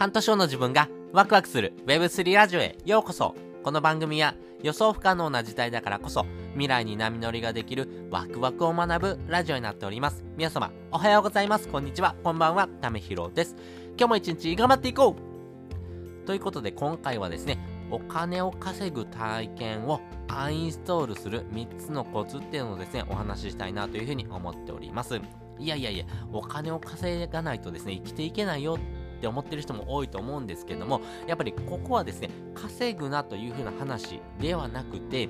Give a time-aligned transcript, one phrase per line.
[0.00, 10.24] 半年後の自分がワクワクする Web3 ラジオへようこそこの番組は予想不可能な時代だからこそ未来に波乗りができるワクワクを学ぶラジオになっております。
[10.38, 11.68] 皆様おはようございます。
[11.68, 12.16] こんにちは。
[12.24, 12.66] こんばんは。
[12.80, 13.56] ためひろです。
[13.98, 17.58] 今日も一日頑張っていこうということで今回はですね、
[17.90, 25.20] お金を稼ぐ体験をアンインストールする3つのコツっていうのをですね、お話ししたいなというふうに思っております。
[25.58, 28.78] いやいやいや、お金を稼がないとですね、生きていけないよ
[29.20, 35.28] って思ってる人も多いと思うんですけども、やっぱりここはですね、稼ぐなというふうな話ではなくて、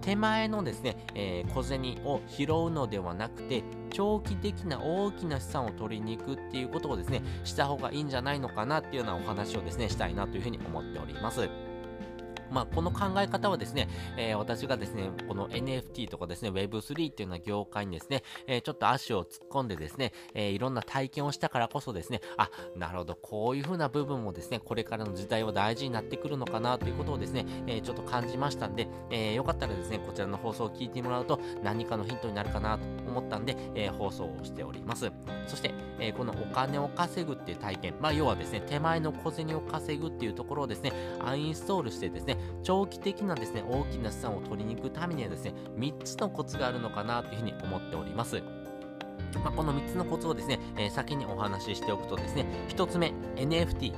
[0.00, 11.48] 手前のですね、えー、小銭を拾うのではなくて、長期的な大きな資産を取りに行くっていうことをですね、した方がいいんじゃないのかなっていうようなお話をですね、したいなというふうに思っております。
[12.52, 35.10] まあ、この考え方はですね、えー、私がですね、この NFT とかですね、Web3 っていうような業界にですね、えー、ちょっと足を突っ込んでですね、えー、いろんな体験をしたからこそですね、あ、なるほど、こういう風な部分もですね、これからの時代は大事になってくるのかなということをですね、えちょっと感じましたんで、えよかったらですね、こちらの放送を聞いてもらうと何かのヒントになるかなと思ったんで、え放送をしております。
[35.46, 48.42] そして、えこのお金を稼ぐっていう体験、まあ、要はですね、手前の小銭を稼ぐっていうところをですね、アンインストールしてですね、長期的なですね、大きな資産を取りに行くためにはですね、3つのコツがあるのかなというふうに思っております。
[49.42, 53.94] まあ、この3つのコツをですね、えー、先にお話ししておくとですね、1つ目、NFT、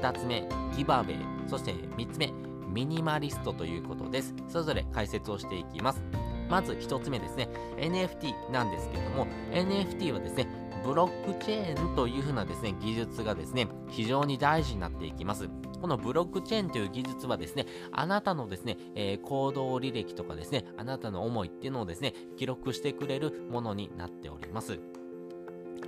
[0.00, 1.16] 2つ目、ギバーベイ、
[1.48, 2.32] そして3つ目、
[2.68, 4.34] ミニマリストということです。
[4.48, 6.02] それぞれ解説をしていきます。
[6.48, 7.48] まず1つ目ですね、
[7.78, 10.46] NFT なんですけども、NFT はですね、
[10.84, 15.48] ブロックチェーンというふうなですね、技術がですね、非常に大事になっていきます。
[15.84, 24.78] このブロックチェーンという技術はですね、あなたのですね、えー、行動履歴とかですね、あなたの思いっていうのをですね、記録してくれるものになっております。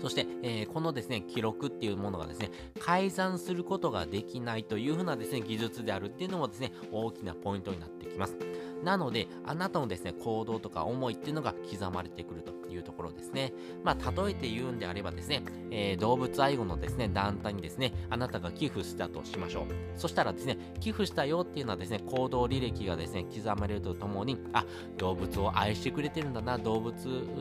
[0.02, 8.36] そして、えー、このですね、記録っていうものがですね、改ざんすることができないというふうなですね、技術であるっていうのもですね、大きなポイントになってきます。
[8.86, 13.52] なので、あなたのですね、行動とか思いっていうのが刻まれてくるというところですね。
[13.82, 15.42] まあ、例えて言うんであればですね、
[15.72, 19.64] えー、動物愛護のですね、団体にですね、あなたが寄付したとしましょう。
[19.96, 24.64] そしたらですね、寄付したよっていうのはですね、行動履歴がですね、刻まれるとともに、あ、
[24.98, 26.94] 動物を愛してくれてるんだな、動物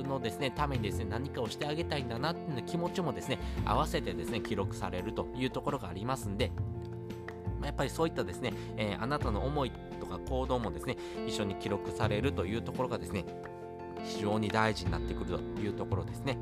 [0.03, 6.51] のですね、ためにですね、何かをしてあげたいんだなっていう気持ちもですね、合わせてですね、記録されるというところがありますんで、
[7.65, 9.71] やっぱりそういったですね、えー、あなたの思い
[10.17, 13.25] か行動もですね、一緒に記録されるというところがですね、
[14.03, 16.37] 非常に大事になってくるというところですね。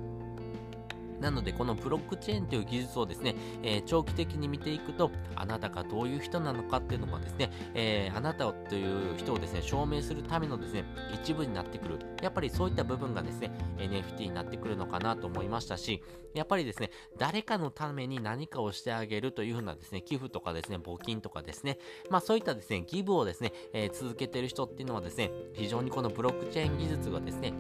[1.24, 12.00] なので、このブロックチェーンという技術をですね、えー、長期的に見ていくと、あなたがどういう人なのかっていうのがですね、えー、あなたという人をですね、証明するためのですね、一部になってくる。
[12.22, 16.04] やっぱりそういった部分がですね、NFT になってくるのかなと思いましたし、
[16.34, 21.80] やっぱりですね、誰かのために何かをしてあげるというふうなですね、寄付とかですね、募金とかですね、
[22.10, 27.54] まあそういったですね、ギブをですね、えー、続けてる人っていうのはですね、非常にこのブロックチェーン技術がですね、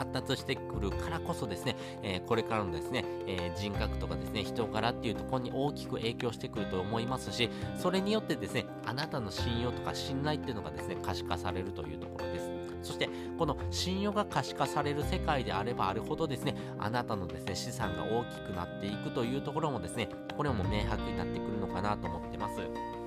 [0.00, 12.50] 発達してくるからこそですね、えー、これからのですね、えー、人格とかですね、人柄っていうところに大きく影響してくると思いますし、それによってですね、あなたの信用とか信頼っていうのがですね、可視化されるというところです。
[12.82, 22.99] そして、この信用が可視化される世界であればあるほどですね、あなたのですね、資産が大きくなっていくというところもですね、これも明白になってくるのかなと思ってます。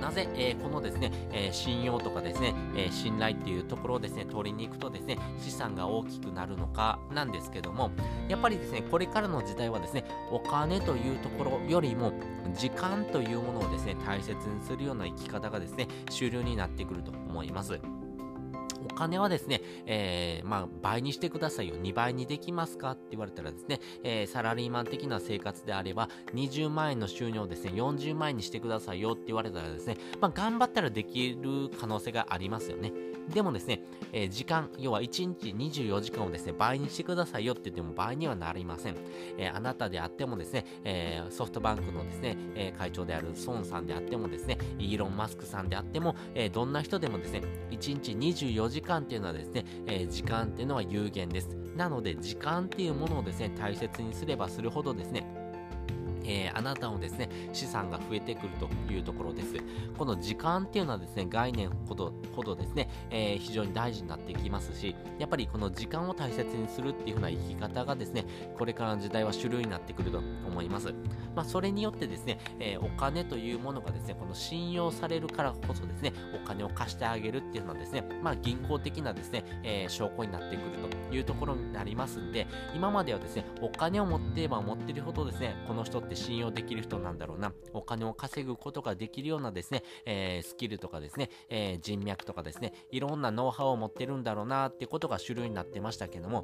[0.00, 7.90] なぜ、えー、このですね、えー、信用とかですね、え、信頼っていうところをですね、取りに行くとですね、資産が大きくなるのかなんですけども、
[8.28, 12.12] やっぱりですね、これからの時代はですね、お金というところよりも、
[12.54, 17.78] 時間というものをですね、大切にするような生き方がですね、主流になってくると思います。
[18.90, 21.76] お金はですね、えー、まあ、倍にしてくださいよ。
[21.76, 32.92] 2倍にできますかって言われたらですね、えー、サラリーマン的な生活であれば、20万円の収入をですね、40万円にしてくださいよって言われたらですね、まあ、頑張ったらできる可能性がありますよね。
[33.32, 38.96] でもですね、えー、時間、要は1日24時間をですね、倍にしてくださいよって言っても倍にはなりません。
[39.36, 51.48] えー、あなたであってもですね、えー、ソフトバンクのですね、え会長である孫さんであってもですね、イーロン・マスクさんであっても、えどんな人でもですね、1日24時間っていうのはですね、え時間っていうのは有限です。
[51.76, 55.24] なので、時間っていうものをですね、大切にすればするほどですね、
[56.28, 59.54] えー、あなたのですね、資産が増えてくるというところです。
[59.96, 68.24] この時間っていうのはですね、概念ほど、ほどですね、えー、非常に大事になってきますし、やっぱりこの時間を大切にするっていう風な生き方がですね、
[68.56, 70.92] これからの時代は主流になってくると思います。
[71.34, 76.12] まあ、それによってですね、えー、お金というものがですね、この信用されるからこそですね、
[76.44, 80.78] お金を貸してあげるっていうのはですね、まあ、銀行的なですね、え、証拠になってくる
[81.08, 96.42] というところになりますんで、今まではですね、お金を持っていれば持ってるほどですね、この人って信用できる人なんだろうな、お金を稼ぐことができるようなですね、えー、スキルとかですね、えー、人脈とかですね、いろんなノウハウを持ってるんだろうなってことが主流になってましたけども、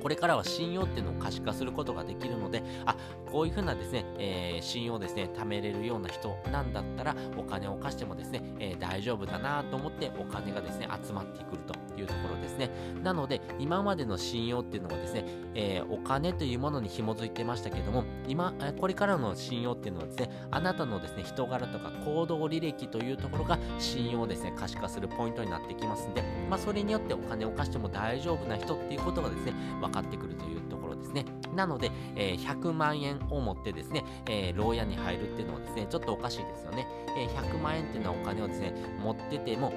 [0.00, 2.96] これからは信用っていうのを可視化することができるので、あ、
[3.30, 11.74] こういうふうなですね、えー、信用をですね、貯めれるような人なんだったら、お金を貸してもですね、えー、大丈夫だなと思ってお金がですね、集まってくると。
[12.00, 12.70] いうところですね。
[13.02, 15.24] なので、今までの信用っていうのはですね、
[15.54, 31.24] えー、お金というものに紐づいてましたけども、今、これからの信用っていうのはですね、あなたのですね、人柄とか行動履歴というところが信用をですね、可視化するポイントになってきますんで、まあ、それによってお金を貸しても大丈夫な人っていうことがですね、分かってくるというところですね。
[31.54, 36.86] なので、えー、100万円を持ってですね、えー、牢屋に入るっていうのはですね、ちょっとおかしいですよね。
[37.16, 39.72] えー、100万円っていうのはお金をですね、持ってても、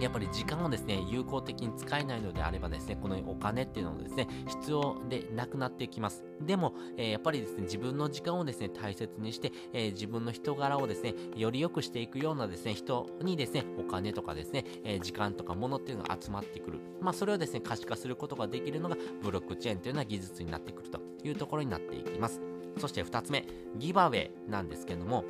[0.00, 6.24] やっぱり時間をですね、有効的に使えないのであればですね、このお金っていうのもですね、必要でなくなってきます。
[6.40, 16.78] でも、えー、やっぱりですね、自分の時間をですね、大切にして、えー、自分の人柄をですね、より良くしていくようなですね、人にですね、お金とかですね、えー、時間とか物っていうのが集まってくる。
[17.00, 22.40] まあ、それをですね、可視化することができるのが、ブロックチェーンというような技術になってくるというところになっていきます。
[22.78, 25.24] そして2つ目、ギバウェイなんですけども、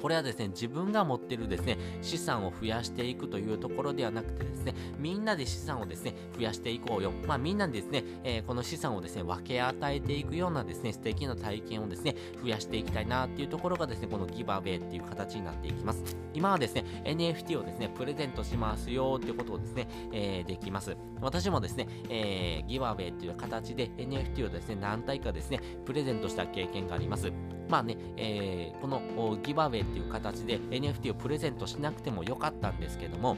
[0.00, 7.12] これはですね、自分が持ってるですね、資産を増やしていくというところではなくてですね、みんなで資産をですね、増やしていこうよ。
[7.26, 16.16] まあみんなでですね、えー、この資産をですね、分け与えていくようなですね、素敵な体験をですね、増やしていきたいなっていうところがですね、このギバーベイっていう形になっていきます。
[16.34, 20.96] 今はですね、NFT をですね、プレゼントしますよっていうことをですね、えー、できます。
[21.20, 27.32] 私もですね、えー、ギバーベイっていう形で NFT をですね、何体かですね、プレゼントした経験があります。
[27.68, 33.36] まあね、えー、このギバウェイっていう形で NFT をプレゼントしなくてもよかったんですけども、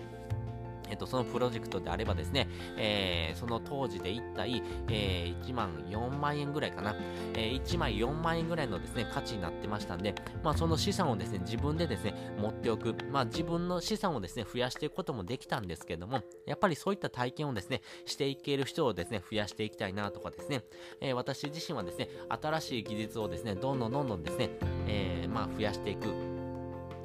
[0.91, 6.95] えっと、そのプロジェクトであればですね、えー、その当時で1体、えー、1万4万円ぐらいかな、
[7.35, 20.65] えー、1枚4万円ぐらいのですね、価値になってましたんで、まあ、その資産をですね、自分でですね、持っておく、まあ、自分の資産をですね、増やしていくこともできたんですけども、やっぱりそういった体験をですね、していける人をですね、増やしていきたいなとかですね、
[21.01, 24.51] えー、私自身はですね、新しい技術をですね、どんどんどんどんですね、
[24.87, 26.30] えー、まあ、増やしていく、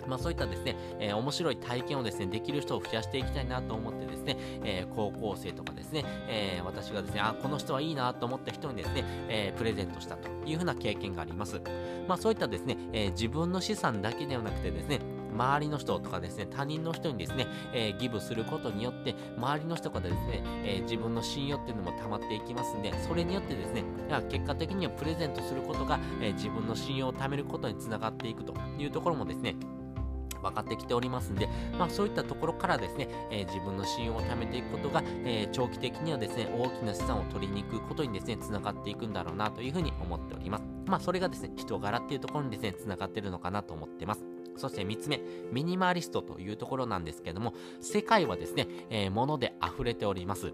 [0.07, 11.61] まあ、そういったですね、えー、面白い体験をですね、できる人を増やしていきたいなと思ってですね、えー、高校生とかですね、えー、私がですね、あ、この人はいいなと思った人にですね、えプレゼントしたというふうな経験があります。
[12.07, 14.99] まあ、そういったですね、え自分の資産だけではなくてですね、
[15.35, 23.83] 周りの人とかですね、他人の人にですね、えー、ギブすることによって、周りの人からですね、えー、自分の信用っていうのも溜まっていきますんで、それによってですね、
[24.29, 29.55] 結果的にはプレゼントすることが、えー、自分の信用を貯めることにつながっていくというところもですね、
[30.45, 40.63] 分かってきておりますんで、まあ、そういったところからですね、えー、自分の信用を貯めていくことが、えー、長期的にはですね、大きな資産を取りに行くことにですね、つながっていくんだろうなというふうに思っております。
[40.85, 44.23] まあ、それがですね、人柄っていうところにですね、つながってるのかなと思ってます。
[44.57, 45.21] そして3つ目、
[45.51, 50.51] ミニマリストというところなんですけども、世界はですね、えー、物で溢れております。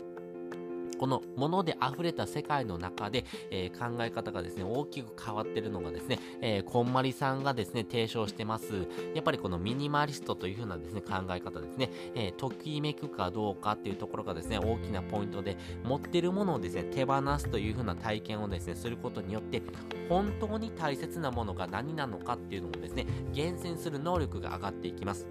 [1.02, 19.64] この物で溢れた世界の中で、えー、考え方がですね、大きく変わってるのがですね、えー、こんまりさんがですね、提唱してます、やっぱりこのミニマリストという風なですね、考え方ですね、えー、ときめくかどうかっていうところがですね、大きなポイントで、持ってるものをですね、手放すという風な体験をですね、することによって、
[20.08, 25.26] 本当に大切なものが何なのかっていうのをですね、厳選する能力が上がっていきます。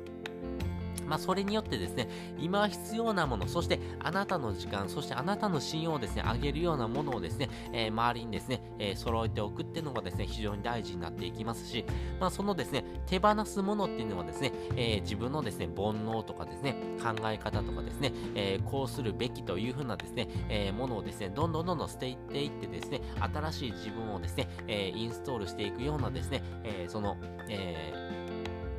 [1.10, 11.84] まあ、それによってですね、今必要なもの、そしてあなたの時間、そしてあなたの信用をですね、上げるようなものをですね、えー、周りにですね、えー、揃えておくっていうのがですね、非常に大事になっていきますし、
[12.20, 27.16] まあ、そのですね、手放すものっていうのはですね、えー、自分のですね、煩悩とかですね、考え方とかですね、えこうするべきというふうなですね、えものをですね、どんどんどんどん捨てていってですね、新しい自分をですね、えインストールしていくようなですね、えその、
[27.48, 28.29] えー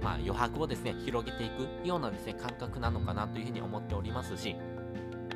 [0.02, 4.56] まあ、余白をですね、広げていくようなですね、感覚なのかなというふうに思っておりますし、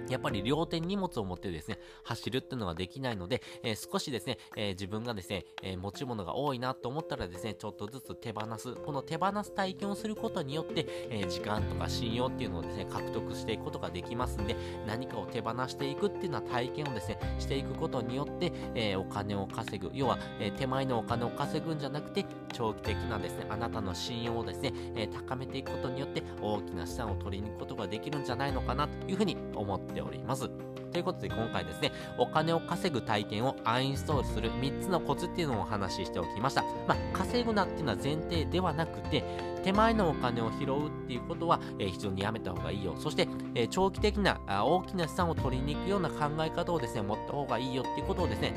[0.10, 8.74] やっぱり両手に荷物を持ってですね、走るっていうのはできないので、えー、少しですね、えー、自分がですね、えー、持ち物が多いなと思ったらですね、ちょっとずつ手放す。
[8.76, 14.56] この手放す体験をすることによって、え時間とか信用っていうのをですね、獲得していくことができますんで、
[14.88, 19.90] 何かを手放していくっていうのは体験をですね、していくことによって、えお金を稼ぐ。
[19.94, 30.50] 要は、え手前のお金を稼ぐんじゃなくて、長期的なですね、あなたの信用をですね、え高めていくことによって、大きな資産を取りに行くことができるんじゃないのかなというふうに思ってております。
[30.92, 36.64] ということで今回ですね、お金を稼ぐ体験をアインストールする3つのコツっていうのをお話ししておきました。
[36.88, 39.24] まあ、稼ぐなっていうのは前提ではなくて、
[39.64, 42.96] 手前のお金を拾うっていうことは、えー、非常にやめた方がいいよ。
[42.98, 48.54] そして、えー、長期的なあ大きな資産を取りに行くような考え方をですね、持った方がいいよっていうことをですね、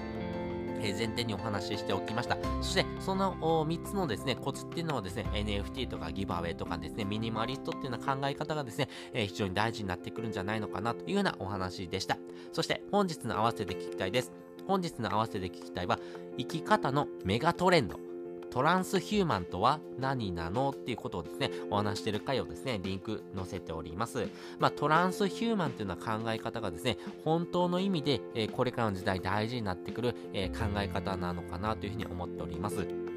[0.80, 2.36] え前提にお話ししておきました。
[2.60, 3.34] そして、その
[3.66, 12.18] 3つのですね、コツっていうのはですね、NFT とかギバウェイとかですね、ミニマリストっていうような考え方がですね、え、非常に大事になってくるんじゃないのかなというようなお話でした。
[12.52, 14.32] そして、本日の合わせて聞きたいです。
[14.66, 15.98] 本日の合わせて聞きたいは、
[16.36, 18.07] 生き方のメガトレンド。
[18.50, 24.28] トランスヒューマンとは何なのっていうことをですね、お話してる回をですね、リンク載せております。
[24.58, 33.07] まあ、トランスヒューマンっていうのは考え方がですね、本当の意味で、えー、これからの時代大事になってくる、えー、考え方なのかなというふうに思っております。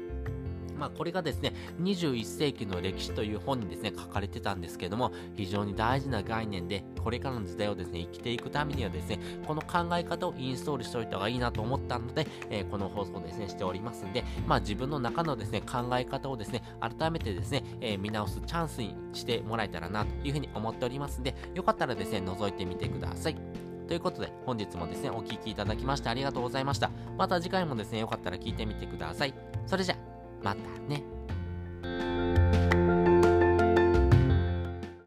[0.82, 23.36] まあ、これがですね、21世紀の歴史という本にですね、書かれてたんですけども、非常に大事な概念で、これからの時代をですね、生きていくためにはですね、この考え方をインストールしておいた方がいいなと思ったので、えー、この放送ですね、しておりますんで、まあ、自分の中のですね、考え方をですね、改めてですね、えー、見直すチャンスにしてもらえたらなというふうに思っておりますんで、よかったらですね、覗いてみてください。
[23.92, 26.90] ということで、本日もですね、お聴きいただきましてありがとうございました。
[27.18, 29.34] また次回もですね、よかったら聞いてみてください。
[29.66, 30.11] それじゃあ、
[30.42, 31.04] またね。